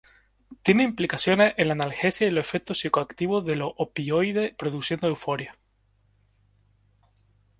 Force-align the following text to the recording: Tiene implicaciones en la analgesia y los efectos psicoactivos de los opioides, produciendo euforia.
Tiene 0.63 0.81
implicaciones 0.81 1.53
en 1.57 1.67
la 1.67 1.73
analgesia 1.73 2.25
y 2.25 2.31
los 2.31 2.43
efectos 2.43 2.79
psicoactivos 2.79 3.45
de 3.45 3.55
los 3.55 3.71
opioides, 3.77 4.55
produciendo 4.55 5.05
euforia. 5.07 5.55